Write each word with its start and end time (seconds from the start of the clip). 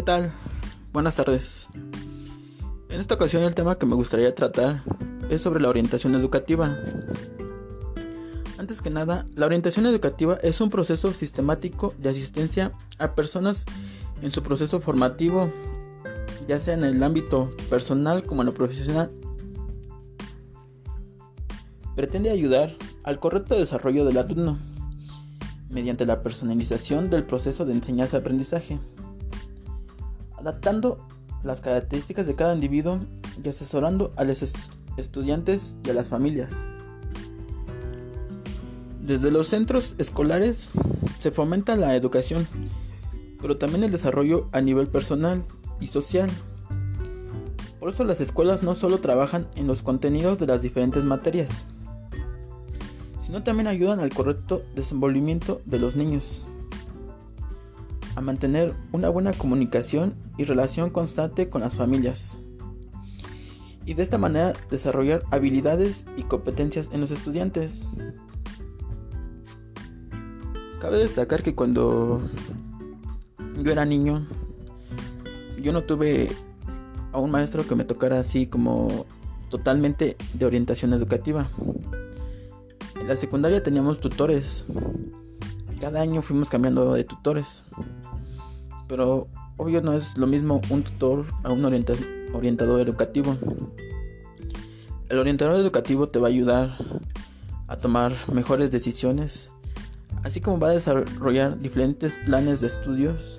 ¿Qué 0.00 0.04
tal? 0.04 0.32
Buenas 0.94 1.16
tardes. 1.16 1.68
En 2.88 3.02
esta 3.02 3.16
ocasión 3.16 3.42
el 3.42 3.54
tema 3.54 3.76
que 3.76 3.84
me 3.84 3.94
gustaría 3.94 4.34
tratar 4.34 4.82
es 5.28 5.42
sobre 5.42 5.60
la 5.60 5.68
orientación 5.68 6.14
educativa. 6.14 6.78
Antes 8.56 8.80
que 8.80 8.88
nada, 8.88 9.26
la 9.34 9.44
orientación 9.44 9.84
educativa 9.84 10.38
es 10.40 10.62
un 10.62 10.70
proceso 10.70 11.12
sistemático 11.12 11.92
de 11.98 12.08
asistencia 12.08 12.72
a 12.98 13.14
personas 13.14 13.66
en 14.22 14.30
su 14.30 14.42
proceso 14.42 14.80
formativo, 14.80 15.52
ya 16.48 16.58
sea 16.58 16.72
en 16.72 16.84
el 16.84 17.02
ámbito 17.02 17.54
personal 17.68 18.24
como 18.24 18.40
en 18.40 18.46
lo 18.46 18.54
profesional. 18.54 19.10
Pretende 21.94 22.30
ayudar 22.30 22.74
al 23.02 23.20
correcto 23.20 23.54
desarrollo 23.54 24.06
del 24.06 24.16
alumno 24.16 24.58
mediante 25.68 26.06
la 26.06 26.22
personalización 26.22 27.10
del 27.10 27.24
proceso 27.24 27.66
de 27.66 27.74
enseñanza-aprendizaje, 27.74 28.78
adaptando 30.40 31.06
las 31.42 31.60
características 31.60 32.26
de 32.26 32.34
cada 32.34 32.54
individuo 32.54 33.00
y 33.42 33.48
asesorando 33.48 34.12
a 34.16 34.24
los 34.24 34.42
estudiantes 34.96 35.76
y 35.84 35.90
a 35.90 35.94
las 35.94 36.08
familias. 36.08 36.64
Desde 39.00 39.30
los 39.30 39.48
centros 39.48 39.94
escolares 39.98 40.70
se 41.18 41.30
fomenta 41.30 41.76
la 41.76 41.96
educación, 41.96 42.46
pero 43.40 43.56
también 43.56 43.84
el 43.84 43.90
desarrollo 43.90 44.48
a 44.52 44.60
nivel 44.60 44.88
personal 44.88 45.44
y 45.80 45.88
social. 45.88 46.30
Por 47.78 47.90
eso 47.90 48.04
las 48.04 48.20
escuelas 48.20 48.62
no 48.62 48.74
solo 48.74 48.98
trabajan 48.98 49.48
en 49.56 49.66
los 49.66 49.82
contenidos 49.82 50.38
de 50.38 50.46
las 50.46 50.62
diferentes 50.62 51.02
materias, 51.02 51.64
sino 53.20 53.42
también 53.42 53.68
ayudan 53.68 54.00
al 54.00 54.12
correcto 54.12 54.62
desenvolvimiento 54.74 55.62
de 55.64 55.78
los 55.78 55.96
niños, 55.96 56.46
a 58.16 58.20
mantener 58.20 58.74
una 58.92 59.08
buena 59.08 59.32
comunicación 59.32 60.14
y 60.36 60.44
relación 60.44 60.90
constante 60.90 61.48
con 61.48 61.60
las 61.60 61.74
familias, 61.74 62.38
y 63.86 63.94
de 63.94 64.02
esta 64.02 64.18
manera 64.18 64.52
desarrollar 64.70 65.22
habilidades 65.30 66.04
y 66.16 66.22
competencias 66.22 66.90
en 66.92 67.00
los 67.00 67.10
estudiantes. 67.10 67.88
Cabe 70.78 70.98
destacar 70.98 71.42
que 71.42 71.54
cuando 71.54 72.22
yo 73.62 73.72
era 73.72 73.84
niño, 73.84 74.26
yo 75.60 75.72
no 75.72 75.84
tuve 75.84 76.30
a 77.12 77.18
un 77.18 77.30
maestro 77.30 77.66
que 77.66 77.74
me 77.74 77.84
tocara 77.84 78.20
así 78.20 78.46
como 78.46 79.06
totalmente 79.48 80.16
de 80.34 80.46
orientación 80.46 80.92
educativa. 80.92 81.50
En 83.00 83.08
la 83.08 83.16
secundaria 83.16 83.62
teníamos 83.62 84.00
tutores. 84.00 84.64
Cada 85.80 86.02
año 86.02 86.20
fuimos 86.20 86.50
cambiando 86.50 86.92
de 86.92 87.04
tutores. 87.04 87.64
Pero 88.86 89.28
obvio 89.56 89.80
no 89.80 89.94
es 89.94 90.18
lo 90.18 90.26
mismo 90.26 90.60
un 90.68 90.82
tutor 90.82 91.24
a 91.42 91.50
un 91.50 91.64
orientador 91.64 92.80
educativo. 92.80 93.34
El 95.08 95.18
orientador 95.18 95.58
educativo 95.58 96.10
te 96.10 96.18
va 96.18 96.28
a 96.28 96.30
ayudar 96.30 96.76
a 97.66 97.76
tomar 97.76 98.12
mejores 98.32 98.70
decisiones, 98.70 99.50
así 100.22 100.40
como 100.40 100.58
va 100.58 100.68
a 100.68 100.72
desarrollar 100.72 101.58
diferentes 101.58 102.18
planes 102.26 102.60
de 102.60 102.66
estudios 102.66 103.38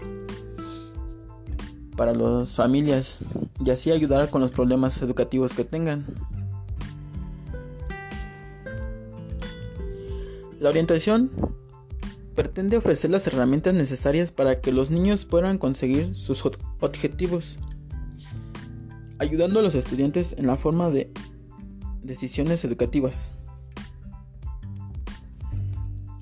para 1.95 2.13
las 2.13 2.55
familias 2.55 3.19
y 3.63 3.69
así 3.69 3.91
ayudar 3.91 4.29
con 4.31 4.41
los 4.41 4.49
problemas 4.49 4.99
educativos 5.01 5.53
que 5.53 5.63
tengan. 5.63 6.05
La 10.59 10.69
orientación 10.69 11.31
pretende 12.35 12.77
ofrecer 12.77 13.11
las 13.11 13.27
herramientas 13.27 13.73
necesarias 13.73 14.31
para 14.31 14.61
que 14.61 14.71
los 14.71 14.91
niños 14.91 15.25
puedan 15.25 15.57
conseguir 15.57 16.15
sus 16.15 16.43
objetivos, 16.79 17.57
ayudando 19.19 19.59
a 19.59 19.63
los 19.63 19.75
estudiantes 19.75 20.35
en 20.37 20.47
la 20.47 20.55
forma 20.55 20.89
de 20.89 21.11
decisiones 22.03 22.63
educativas. 22.63 23.31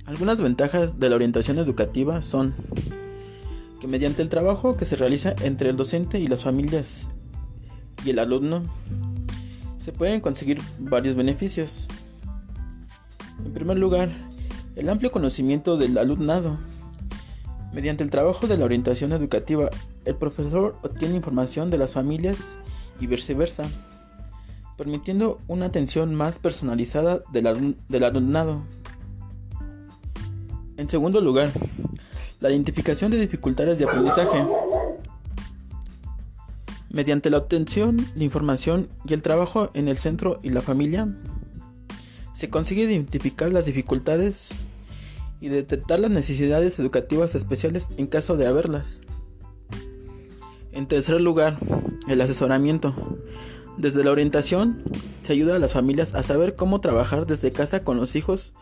Algunas 0.05 0.41
ventajas 0.41 0.99
de 0.99 1.09
la 1.09 1.15
orientación 1.15 1.59
educativa 1.59 2.21
son 2.21 2.55
que 3.79 3.87
mediante 3.87 4.21
el 4.21 4.29
trabajo 4.29 4.75
que 4.75 4.85
se 4.85 4.95
realiza 4.95 5.35
entre 5.43 5.69
el 5.69 5.77
docente 5.77 6.19
y 6.19 6.27
las 6.27 6.43
familias 6.43 7.07
y 8.03 8.09
el 8.09 8.19
alumno, 8.19 8.63
se 9.77 9.91
pueden 9.93 10.19
conseguir 10.19 10.59
varios 10.79 11.15
beneficios. 11.15 11.87
En 13.45 13.53
primer 13.53 13.77
lugar, 13.77 14.28
el 14.79 14.87
amplio 14.87 15.11
conocimiento 15.11 15.75
del 15.75 15.97
alumnado. 15.97 16.57
Mediante 17.73 18.01
el 18.01 18.09
trabajo 18.09 18.47
de 18.47 18.57
la 18.57 18.63
orientación 18.63 19.11
educativa, 19.11 19.69
el 20.05 20.15
profesor 20.15 20.77
obtiene 20.81 21.17
información 21.17 21.69
de 21.69 21.77
las 21.77 21.91
familias 21.91 22.53
y 22.99 23.07
viceversa, 23.07 23.69
permitiendo 24.77 25.41
una 25.49 25.65
atención 25.65 26.15
más 26.15 26.39
personalizada 26.39 27.21
del, 27.33 27.75
del 27.89 28.03
alumnado. 28.05 28.63
En 30.77 30.89
segundo 30.89 31.19
lugar, 31.19 31.51
la 32.39 32.49
identificación 32.49 33.11
de 33.11 33.19
dificultades 33.19 33.79
de 33.79 33.83
aprendizaje. 33.83 34.47
Mediante 36.89 37.29
la 37.29 37.37
obtención 37.37 37.97
de 38.15 38.23
información 38.23 38.87
y 39.05 39.13
el 39.13 39.21
trabajo 39.21 39.71
en 39.73 39.89
el 39.89 39.97
centro 39.97 40.39
y 40.41 40.51
la 40.51 40.61
familia, 40.61 41.09
se 42.31 42.49
consigue 42.49 42.83
identificar 42.83 43.51
las 43.51 43.65
dificultades 43.65 44.51
y 45.41 45.49
detectar 45.49 45.99
las 45.99 46.11
necesidades 46.11 46.79
educativas 46.79 47.35
especiales 47.35 47.87
en 47.97 48.07
caso 48.07 48.37
de 48.37 48.47
haberlas. 48.47 49.01
En 50.71 50.87
tercer 50.87 51.21
lugar, 51.21 51.57
el 52.07 52.21
asesoramiento. 52.21 52.93
Desde 53.77 54.03
la 54.03 54.11
orientación 54.11 54.83
se 55.21 55.33
ayuda 55.33 55.55
a 55.55 55.59
las 55.59 55.73
familias 55.73 56.13
a 56.13 56.23
saber 56.23 56.55
cómo 56.55 56.81
trabajar 56.81 57.25
desde 57.25 57.51
casa 57.51 57.83
con 57.83 57.97
los 57.97 58.15
hijos 58.15 58.53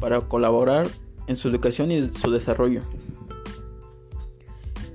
para 0.00 0.20
colaborar 0.20 0.88
en 1.26 1.36
su 1.36 1.48
educación 1.48 1.90
y 1.90 2.02
su 2.04 2.30
desarrollo. 2.30 2.82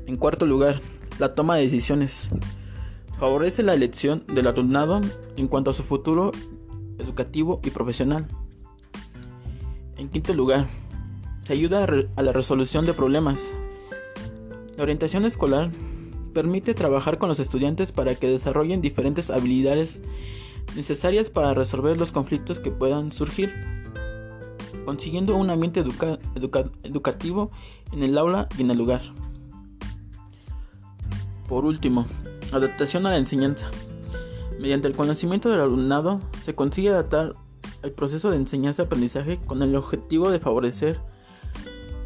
En 0.08 0.18
cuarto 0.18 0.46
lugar, 0.46 0.82
la 1.20 1.36
toma 1.36 1.56
de 1.56 1.64
decisiones. 1.64 2.30
Favorece 3.20 3.64
la 3.64 3.74
elección 3.74 4.24
del 4.28 4.48
alumnado 4.48 5.00
en 5.38 5.48
cuanto 5.48 5.72
a 5.72 5.74
su 5.74 5.84
futuro 5.84 6.32
educativo 6.98 7.62
y 7.64 7.70
profesional. 7.70 8.28
En 9.98 10.10
quinto 10.10 10.34
lugar, 10.34 10.68
se 11.44 11.52
ayuda 11.52 11.86
a, 12.16 12.22
la 12.22 12.32
resolución 12.32 12.86
de 12.86 12.94
problemas. 12.94 13.52
La 14.78 14.84
orientación 14.84 15.26
escolar 15.26 15.70
permite 16.34 16.74
trabajar 16.74 17.18
con 17.18 17.28
los 17.30 17.40
estudiantes 17.40 17.92
para 17.92 18.16
que 18.16 18.28
desarrollen 18.28 18.82
diferentes 18.82 19.30
habilidades 19.30 20.02
necesarias 20.76 21.30
para 21.30 21.54
resolver 21.54 22.00
los 22.00 22.14
conflictos 22.14 22.62
que 22.62 22.72
puedan 22.72 23.12
surgir, 23.12 23.54
consiguiendo 24.86 25.36
un 25.36 25.50
ambiente 25.50 25.84
educativo 26.86 27.52
en 27.92 28.04
el 28.04 28.18
aula 28.18 28.48
y 28.58 28.62
en 28.62 28.72
el 28.72 28.78
lugar. 28.78 29.02
Por 31.50 31.66
último, 31.66 32.08
adaptación 32.54 33.06
a 33.06 33.12
la 33.12 33.18
enseñanza. 33.18 33.70
Mediante 34.60 34.88
el 34.88 34.96
conocimiento 34.96 35.50
del 35.50 35.60
alumnado 35.60 36.22
se 36.42 36.56
consigue 36.56 36.88
adaptar 36.88 37.34
el 37.84 37.92
proceso 37.92 38.32
de 38.32 38.38
enseñanza-aprendizaje 38.38 39.40
con 39.46 39.62
el 39.62 39.76
objetivo 39.76 40.32
de 40.32 40.40
favorecer 40.40 41.02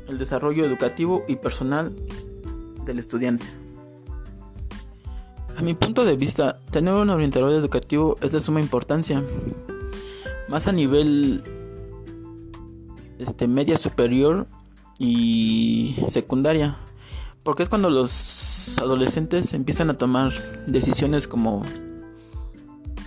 el 0.07 0.17
desarrollo 0.17 0.65
educativo 0.65 1.23
y 1.27 1.35
personal 1.35 1.93
del 2.85 2.99
estudiante. 2.99 3.45
A 5.55 5.61
mi 5.61 5.73
punto 5.73 6.05
de 6.05 6.15
vista, 6.15 6.59
tener 6.71 6.93
un 6.93 7.09
orientador 7.09 7.51
educativo 7.51 8.15
es 8.21 8.31
de 8.31 8.39
suma 8.39 8.61
importancia, 8.61 9.23
más 10.49 10.67
a 10.67 10.71
nivel 10.71 11.43
este, 13.17 13.47
media 13.47 13.77
superior 13.77 14.47
y 14.99 15.95
secundaria, 16.07 16.77
porque 17.43 17.63
es 17.63 17.69
cuando 17.69 17.89
los 17.89 18.77
adolescentes 18.77 19.53
empiezan 19.53 19.89
a 19.89 19.97
tomar 19.97 20.31
decisiones 20.67 21.27
como 21.27 21.63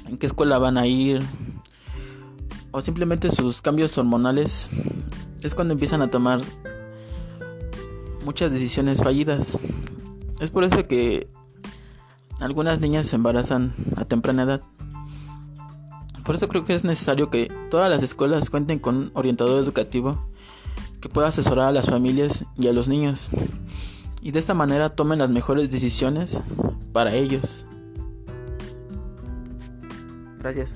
en 0.08 0.18
qué 0.18 0.26
escuela 0.26 0.58
van 0.58 0.76
a 0.76 0.86
ir 0.86 1.22
o 2.72 2.80
simplemente 2.80 3.30
sus 3.30 3.62
cambios 3.62 3.96
hormonales 3.98 4.70
es 5.42 5.54
cuando 5.54 5.74
empiezan 5.74 6.02
a 6.02 6.08
tomar 6.08 6.40
muchas 8.24 8.50
decisiones 8.50 9.02
fallidas. 9.02 9.58
Es 10.40 10.50
por 10.50 10.64
eso 10.64 10.86
que 10.86 11.28
algunas 12.40 12.80
niñas 12.80 13.06
se 13.06 13.16
embarazan 13.16 13.74
a 13.96 14.04
temprana 14.04 14.42
edad. 14.42 14.62
Por 16.24 16.34
eso 16.34 16.48
creo 16.48 16.64
que 16.64 16.74
es 16.74 16.84
necesario 16.84 17.30
que 17.30 17.50
todas 17.70 17.90
las 17.90 18.02
escuelas 18.02 18.50
cuenten 18.50 18.78
con 18.78 18.96
un 18.96 19.10
orientador 19.14 19.62
educativo 19.62 20.26
que 21.00 21.08
pueda 21.08 21.28
asesorar 21.28 21.68
a 21.68 21.72
las 21.72 21.86
familias 21.86 22.44
y 22.56 22.68
a 22.68 22.72
los 22.72 22.88
niños 22.88 23.30
y 24.22 24.32
de 24.32 24.38
esta 24.38 24.54
manera 24.54 24.90
tomen 24.90 25.18
las 25.18 25.30
mejores 25.30 25.70
decisiones 25.70 26.40
para 26.92 27.14
ellos. 27.14 27.64
Gracias. 30.38 30.74